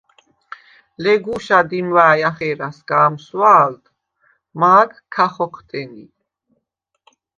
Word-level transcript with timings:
ლუგუ̄შად 1.03 1.69
იმუ̂ა̄̈ჲ 1.79 2.23
ახე̄რა 2.29 2.69
სგა 2.77 2.95
ამსუა̄ლდ, 3.05 3.83
მა̄გ 4.59 4.91
ქახოჴდენი! 5.13 6.05